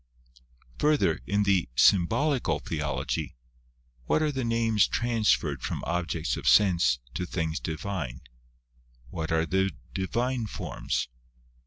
Further, 0.79 1.21
in 1.27 1.43
the 1.43 1.69
Symbolical 1.75 2.57
Theology, 2.57 3.35
what 4.05 4.23
are 4.23 4.31
the 4.31 4.43
Names 4.43 4.87
transferred 4.87 5.61
from 5.61 5.83
objects 5.85 6.35
of 6.37 6.47
sense 6.47 6.97
to 7.13 7.27
things 7.27 7.59
Divine? 7.59 8.21
what 9.11 9.31
are 9.31 9.45
the 9.45 9.69
Divine 9.93 10.47
forms? 10.47 11.07